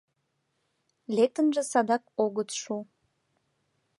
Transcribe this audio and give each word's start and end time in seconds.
Лектынже 1.15 1.61
садак 1.71 2.03
огыт 2.23 2.49
шу. 2.61 2.75